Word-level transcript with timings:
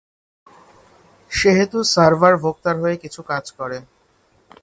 সেহেতু 1.31 1.77
সার্ভার 1.93 2.33
ভোক্তার 2.37 2.75
হয়ে 2.81 2.95
কিছু 2.97 3.21
কাজ 3.21 3.45
করে। 3.51 3.77